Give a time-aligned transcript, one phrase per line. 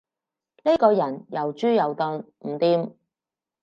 [0.63, 2.93] 呢個人又豬又鈍，唔掂